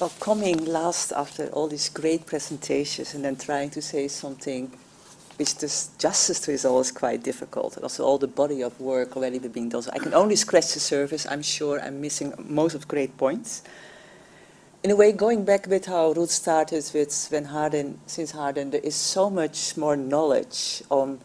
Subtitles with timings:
[0.00, 4.70] Well, coming last after all these great presentations and then trying to say something
[5.38, 7.74] which does justice to is always quite difficult.
[7.74, 9.82] And also all the body of work already being done.
[9.82, 11.26] So I can only scratch the surface.
[11.26, 13.64] I'm sure I'm missing most of the great points.
[14.84, 18.80] In a way, going back with how Ruth started with when Hardin, since Hardin, there
[18.80, 21.18] is so much more knowledge on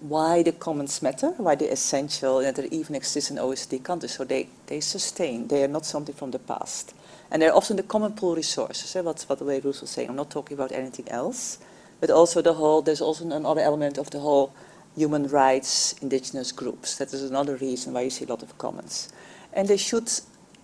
[0.00, 4.12] why the commons matter, why they're essential, and that they even exist in OECD countries.
[4.12, 6.94] So they, they sustain, they are not something from the past.
[7.30, 10.08] And they're often the common pool resources, eh, what, what the way Ruth was saying.
[10.08, 11.58] I'm not talking about anything else
[12.00, 14.52] but also the whole, there's also another element of the whole
[14.96, 16.96] human rights indigenous groups.
[16.96, 19.12] That is another reason why you see a lot of commons.
[19.52, 20.10] And they should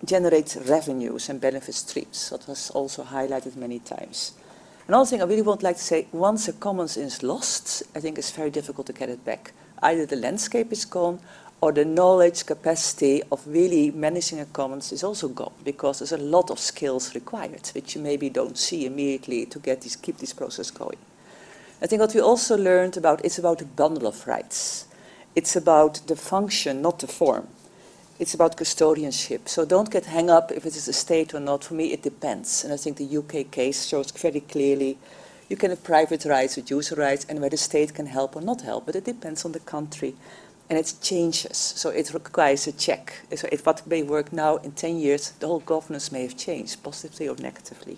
[0.05, 2.29] generate revenues and benefit streams.
[2.29, 4.33] That was also highlighted many times.
[4.87, 8.17] Another thing I really would like to say, once a commons is lost, I think
[8.17, 9.53] it's very difficult to get it back.
[9.81, 11.19] Either the landscape is gone
[11.63, 16.17] or the knowledge capacity of really managing a commons is also gone because there's a
[16.17, 20.33] lot of skills required, which you maybe don't see immediately to get this, keep this
[20.33, 20.97] process going.
[21.81, 24.87] I think what we also learned about it's about a bundle of rights.
[25.37, 27.47] It's about the function, not the form.
[28.19, 29.47] It's about custodianship.
[29.47, 31.63] So don't get hung up if it is a state or not.
[31.63, 32.65] For me, it depends.
[32.65, 34.97] And I think the UK case shows very clearly
[35.47, 38.41] you can have private rights with user rights and where the state can help or
[38.41, 40.15] not help, but it depends on the country.
[40.69, 43.13] And it changes, so it requires a check.
[43.35, 46.81] So if what may work now in 10 years, the whole governance may have changed,
[46.83, 47.97] positively or negatively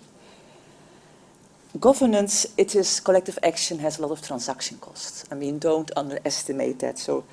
[1.80, 5.24] governance, it is collective action has a lot of transaction costs.
[5.30, 6.98] I mean, don't underestimate that.
[6.98, 7.24] So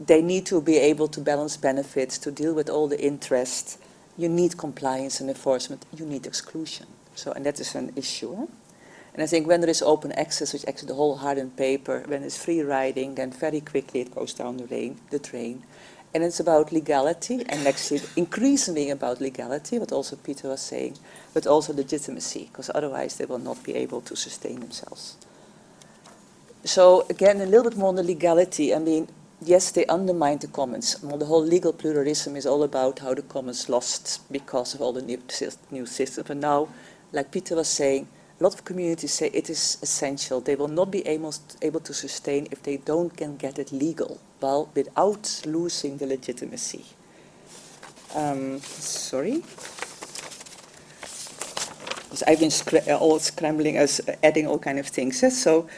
[0.00, 3.78] they need to be able to balance benefits, to deal with all the interest.
[4.16, 5.84] You need compliance and enforcement.
[5.96, 6.86] You need exclusion.
[7.14, 8.34] So, and that is an issue.
[8.34, 8.46] Huh?
[9.14, 12.22] And I think when there is open access, which actually the whole Hardin paper, when
[12.22, 15.64] it's free riding, then very quickly it goes down the, rain, the drain.
[16.14, 20.98] And it's about legality, and actually increasingly about legality, what also Peter was saying,
[21.32, 25.16] but also legitimacy, because otherwise they will not be able to sustain themselves.
[26.64, 28.74] So again, a little bit more on the legality.
[28.74, 29.08] I mean,
[29.40, 31.02] yes, they undermine the commons.
[31.02, 34.92] Well, the whole legal pluralism is all about how the commons lost because of all
[34.92, 35.20] the new,
[35.70, 36.28] new systems.
[36.28, 36.68] But now,
[37.10, 38.06] like Peter was saying,
[38.42, 40.40] a lot of communities say it is essential.
[40.40, 41.32] They will not be able,
[41.62, 46.84] able to sustain if they don't can get it legal, well, without losing the legitimacy.
[48.16, 49.44] Um, sorry.
[52.14, 55.22] So I've been scr all scrambling as uh, adding all kind of things.
[55.22, 55.30] Eh?
[55.30, 55.68] So,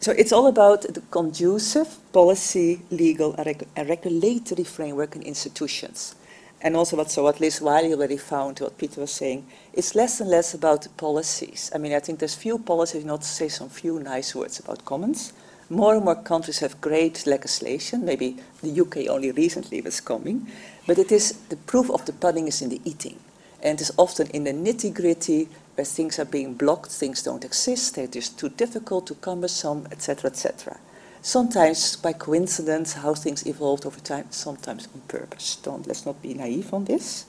[0.00, 6.14] so it's all about the conducive policy, legal, and, reg and regulatory framework and institutions
[6.62, 10.20] and also what, so what Liz Wily already found, what Peter was saying, it's less
[10.20, 11.70] and less about the policies.
[11.74, 14.84] I mean, I think there's few policies, not to say some few nice words about
[14.84, 15.32] commons.
[15.70, 18.04] More and more countries have great legislation.
[18.04, 20.48] Maybe the UK only recently was coming.
[20.86, 23.18] But it is, the proof of the pudding is in the eating.
[23.62, 27.44] And it is often in the nitty gritty where things are being blocked, things don't
[27.44, 30.78] exist, it is too difficult, too cumbersome, etc., etc
[31.22, 35.56] sometimes by coincidence how things evolved over time, sometimes on purpose.
[35.56, 37.26] Don't let's not be naive on this.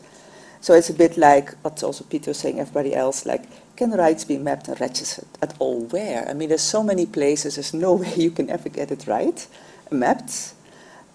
[0.62, 3.44] So it's a bit like what also Peter was saying, everybody else, like,
[3.76, 5.82] can rights be mapped and registered at all?
[5.86, 6.28] Where?
[6.30, 9.48] I mean, there's so many places, there's no way you can ever get it right,
[9.90, 10.54] mapped.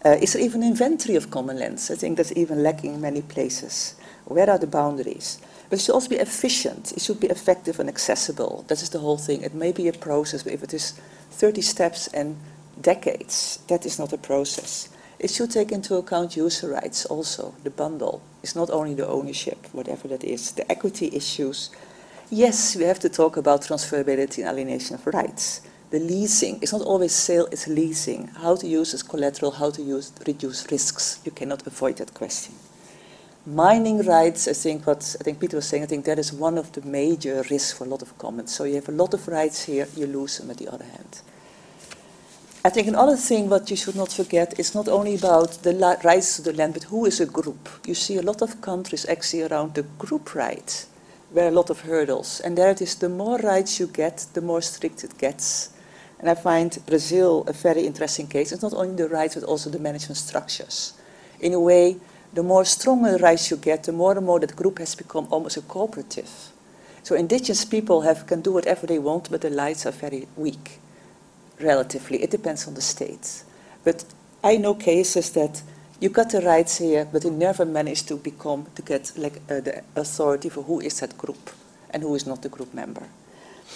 [0.04, 1.90] Uh, is there even an inventory of common lands?
[1.90, 3.94] I think that's even lacking in many places.
[4.24, 5.38] Where are the boundaries?
[5.70, 6.92] But it should also be efficient.
[6.92, 8.64] It should be effective and accessible.
[8.68, 9.42] That is the whole thing.
[9.42, 10.92] It may be a process, but if it is
[11.30, 12.36] 30 steps and
[12.80, 13.60] decades.
[13.68, 14.88] That is not a process.
[15.18, 18.20] It should take into account user rights also, the bundle.
[18.42, 21.70] It's not only the ownership, whatever that is, the equity issues.
[22.30, 25.62] Yes, we have to talk about transferability and alienation of rights.
[25.90, 28.26] The leasing, it's not always sale, it's leasing.
[28.26, 31.20] How to use as collateral, how to use reduce risks.
[31.24, 32.54] You cannot avoid that question.
[33.46, 36.58] Mining rights, I think what I think Peter was saying, I think that is one
[36.58, 38.52] of the major risks for a lot of commons.
[38.52, 41.22] So you have a lot of rights here, you lose them at the other hand.
[42.66, 45.72] I think another thing what you should not forget is not only about the
[46.02, 47.68] rights to the land, but who is a group.
[47.86, 50.88] You see a lot of countries actually around the group rights,
[51.30, 52.40] where a lot of hurdles.
[52.40, 55.70] And there it is, the more rights you get, the more strict it gets.
[56.18, 58.50] And I find Brazil a very interesting case.
[58.50, 60.94] It's not only the rights, but also the management structures.
[61.38, 61.98] In a way,
[62.34, 65.56] the more stronger rights you get, the more and more that group has become almost
[65.56, 66.30] a cooperative.
[67.04, 70.80] So indigenous people have, can do whatever they want, but the rights are very weak
[71.60, 72.22] relatively.
[72.22, 73.42] It depends on the state.
[73.84, 74.04] But
[74.42, 75.62] I know cases that
[76.00, 79.60] you got the rights here, but you never managed to become, to get like uh,
[79.60, 81.50] the authority for who is that group
[81.90, 83.02] and who is not the group member.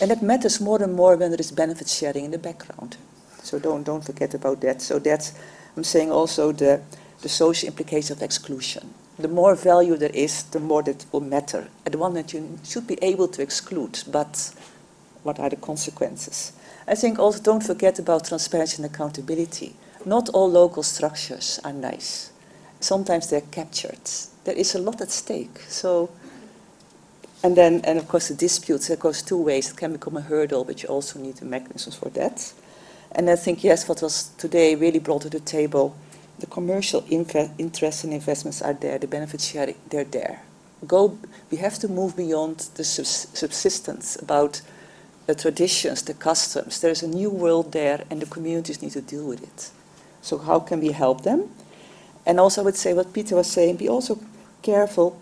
[0.00, 2.97] And that matters more and more when there is benefit sharing in the background.
[3.43, 4.83] So don't, don't forget about that.
[4.83, 5.33] So that's,
[5.76, 6.83] I'm saying also the,
[7.23, 8.94] the social implications of exclusion.
[9.23, 11.69] the more value there is, the more that will matter.
[11.85, 14.53] And the one that you should be able to exclude, but
[15.23, 16.53] what are the consequences?
[16.90, 19.76] I think also don't forget about transparency and accountability.
[20.04, 22.32] Not all local structures are nice.
[22.81, 24.00] Sometimes they're captured.
[24.44, 25.60] There is a lot at stake.
[25.69, 26.10] So,
[27.44, 29.70] and then, and of course, the disputes, that goes two ways.
[29.70, 32.52] It can become a hurdle, but you also need the mechanisms for that.
[33.12, 35.94] And I think, yes, what was today really brought to the table,
[36.40, 40.42] the commercial interests and investments are there, the benefit sharing, they're there.
[40.88, 41.19] Go,
[41.52, 44.62] we have to move beyond the subsistence about
[45.26, 46.81] the traditions, the customs.
[46.81, 49.70] There's a new world there, and the communities need to deal with it.
[50.22, 51.50] So how can we help them?
[52.26, 54.19] And also, I would say what Peter was saying, be also
[54.62, 55.20] careful.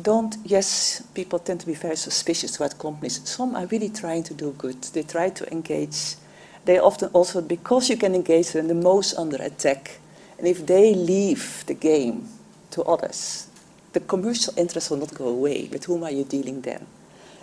[0.00, 3.20] Don't, yes, people tend to be very suspicious about companies.
[3.28, 4.82] Some are really trying to do good.
[4.82, 6.16] They try to engage.
[6.64, 9.98] They often also, because you can engage them, the most under attack.
[10.38, 12.28] And if they leave the game
[12.70, 13.48] to others,
[13.92, 15.68] the commercial interest will not go away.
[15.70, 16.86] With whom are you dealing then?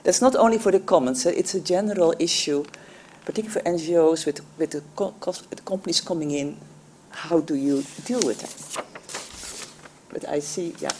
[0.03, 2.65] That's not only for the commons, it's a general issue,
[3.25, 5.13] particularly for NGOs with, with, the, co
[5.49, 6.57] the companies coming in.
[7.11, 8.85] How do you deal with that?
[10.11, 10.91] But I see, yeah,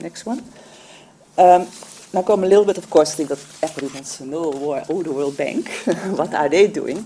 [0.00, 0.42] next one.
[1.38, 1.66] Um,
[2.14, 4.52] now come a little bit, of course, think that everybody wants to know,
[4.88, 5.68] oh, the World Bank,
[6.16, 7.04] what are they doing?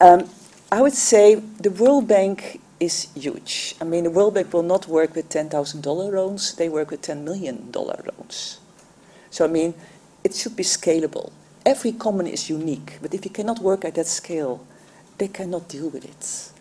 [0.00, 0.28] Um,
[0.70, 3.76] I would say the World Bank is huge.
[3.80, 7.22] I mean, the World Bank will not work with $10,000 loans, they work with $10
[7.22, 8.58] million loans.
[9.36, 9.74] So, I mean,
[10.24, 11.30] it should be scalable.
[11.66, 14.64] Every common is unique, but if you cannot work at that scale,
[15.18, 16.52] they cannot deal with it.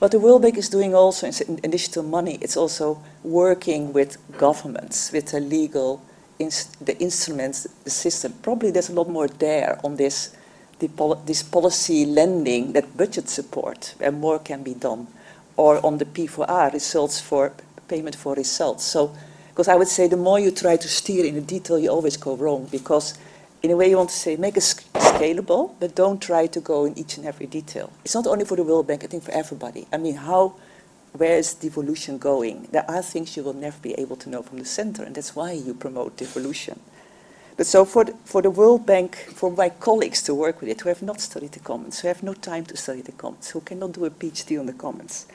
[0.00, 5.10] What the World Bank is doing also in digital money, it's also working with governments,
[5.12, 6.02] with the legal,
[6.38, 8.34] the instruments, the system.
[8.42, 10.36] Probably there's a lot more there on this,
[10.98, 15.06] pol this policy lending, that budget support, where more can be done.
[15.56, 17.54] Or on the P4R, results for
[17.88, 18.84] payment for results.
[18.84, 19.16] So,
[19.60, 22.16] because I would say the more you try to steer in the detail, you always
[22.16, 22.66] go wrong.
[22.72, 23.12] Because
[23.62, 26.86] in a way you want to say, make it scalable, but don't try to go
[26.86, 27.92] in each and every detail.
[28.02, 29.86] It's not only for the World Bank, I think for everybody.
[29.92, 30.54] I mean, how,
[31.12, 32.68] where is devolution going?
[32.72, 35.36] There are things you will never be able to know from the center, and that's
[35.36, 36.80] why you promote devolution.
[37.58, 40.80] But so for the, for the World Bank, for my colleagues to work with it,
[40.80, 43.60] who have not studied the commons, who have no time to study the commons, who
[43.60, 45.26] cannot do a PhD on the commons,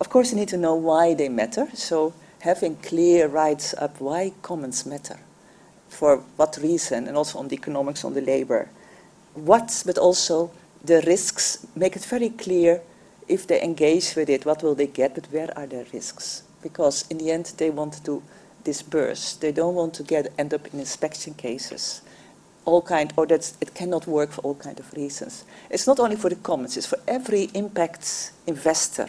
[0.00, 4.32] of course you need to know why they matter, so having clear rights up why
[4.42, 5.18] commons matter
[5.88, 8.68] for what reason, and also on the economics, on the labor.
[9.34, 10.50] What, but also
[10.84, 12.80] the risks, make it very clear
[13.28, 16.42] if they engage with it, what will they get, but where are their risks?
[16.62, 18.22] Because in the end, they want to
[18.64, 19.34] disperse.
[19.34, 22.02] They don't want to get end up in inspection cases.
[22.64, 25.44] All kind, or that it cannot work for all kind of reasons.
[25.70, 29.08] It's not only for the commons, it's for every impact investor.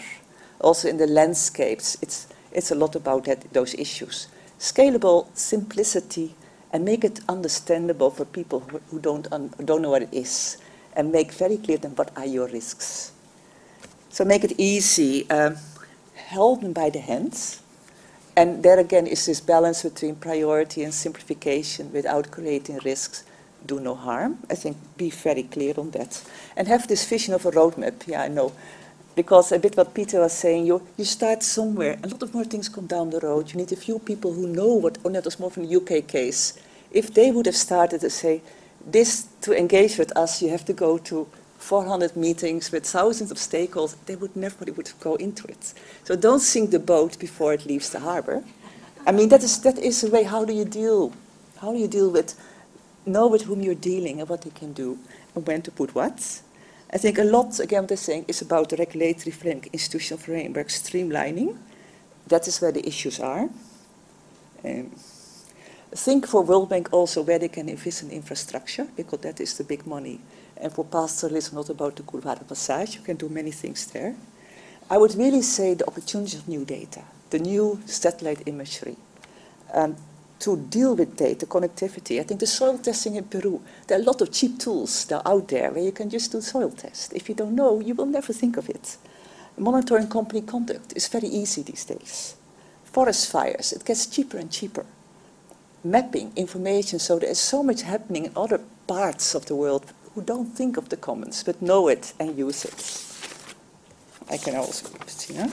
[0.62, 4.28] Also in the landscapes, it's, it's a lot about that, those issues.
[4.60, 6.36] Scalable, simplicity,
[6.72, 9.30] and make it understandable for people who, who don't,
[9.66, 10.58] don't know what it is
[10.96, 13.12] and make very clear then what are your risks.
[14.10, 15.58] So make it easy, um,
[16.30, 17.62] hold them by the hands,
[18.36, 23.24] and there again is this balance between priority and simplification without creating risks.
[23.66, 24.40] Do no harm.
[24.50, 26.24] I think be very clear on that.
[26.58, 28.08] And have this vision of a roadmap.
[28.08, 28.52] Yeah, I know
[29.15, 31.98] because a bit what Peter was saying, you, you start somewhere.
[32.04, 33.51] A lot of more things come down the road.
[33.51, 36.07] You need a few people who know what, oh, that was more from the UK
[36.07, 36.60] case.
[36.92, 38.42] If they would have started to say,
[38.85, 43.38] this, to engage with us, you have to go to 400 meetings with thousands of
[43.38, 45.73] stakeholders, they would never would go into it.
[46.04, 48.44] So don't sink the boat before it leaves the harbor.
[49.07, 51.14] I mean, that is, that is the way, how do you deal?
[51.59, 52.35] How do you deal with,
[53.06, 54.99] know with whom you're dealing and what they can do
[55.35, 56.42] and when to put what?
[56.94, 60.68] I think a lot, again, what they're saying is about the regulatory framework, institutional framework,
[60.68, 61.57] streamlining.
[62.28, 63.50] That is where the issues are.
[64.64, 64.92] Um,
[65.95, 69.64] think for World Bank also where they can invest in infrastructure, because that is the
[69.64, 70.19] big money.
[70.57, 74.16] And for pastoralism, not about the Coolwater Passage, you can do many things there.
[74.90, 78.97] I would really say the opportunity of new data, the new satellite imagery.
[79.73, 79.95] Um,
[80.44, 82.19] to deal with data connectivity.
[82.19, 85.26] I think the soil testing in Peru, there are a lot of cheap tools that
[85.26, 87.14] are out there where you can just do soil test.
[87.14, 88.97] If you don't know, you will never think of it.
[89.57, 92.35] Monitoring company conduct is very easy these days.
[92.83, 94.85] Forest fires, it gets cheaper and cheaper.
[95.81, 100.21] Mapping information, so there is so much happening in other parts of the world who
[100.21, 102.80] don't think of the commons, but know it and use it.
[104.30, 105.47] I can also, see, huh?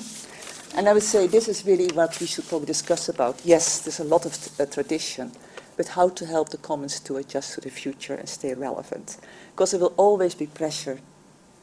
[0.74, 3.40] And I would say this is really what we should probably discuss about.
[3.44, 5.32] Yes, there's a lot of uh, tradition,
[5.76, 9.18] but how to help the commons to adjust to the future and stay relevant.
[9.52, 11.00] Because there will always be pressure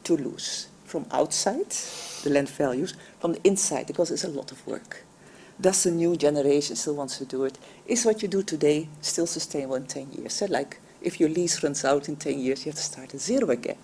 [0.04, 1.70] to lose from outside,
[2.22, 5.04] the land values, from the inside, because it's a lot of work.
[5.60, 7.58] Does the new generation still want to do it?
[7.86, 10.34] Is what you do today still sustainable in 10 years?
[10.34, 13.20] So like, if your lease runs out in 10 years, you have to start at
[13.20, 13.76] zero again.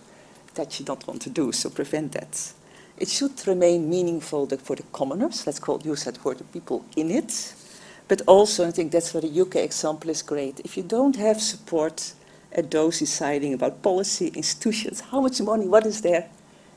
[0.54, 2.52] That you don't want to do, so prevent that.
[2.96, 7.10] It should remain meaningful for the commoners, let's call use that word, the people in
[7.10, 7.54] it.
[8.06, 10.60] But also, I think that's where the UK example is great.
[10.60, 12.12] If you don't have support
[12.52, 16.28] at those deciding about policy, institutions, how much money, what is there,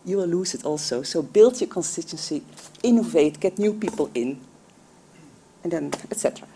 [0.06, 1.04] you will lose it also.
[1.04, 2.42] So build your constituency,
[2.82, 4.40] innovate, get new people in,
[5.64, 6.48] and then etc.